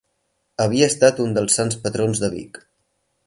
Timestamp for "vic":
2.37-2.61